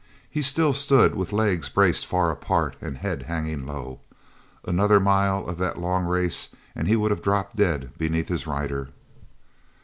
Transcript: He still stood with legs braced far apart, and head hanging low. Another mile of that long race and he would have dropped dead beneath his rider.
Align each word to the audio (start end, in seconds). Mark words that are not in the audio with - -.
He 0.31 0.41
still 0.41 0.73
stood 0.73 1.13
with 1.13 1.31
legs 1.31 1.69
braced 1.69 2.07
far 2.07 2.31
apart, 2.31 2.75
and 2.81 2.97
head 2.97 3.21
hanging 3.21 3.67
low. 3.67 3.99
Another 4.65 4.99
mile 4.99 5.47
of 5.47 5.59
that 5.59 5.77
long 5.77 6.05
race 6.05 6.49
and 6.73 6.87
he 6.87 6.95
would 6.95 7.11
have 7.11 7.21
dropped 7.21 7.55
dead 7.55 7.91
beneath 7.99 8.27
his 8.27 8.47
rider. 8.47 8.89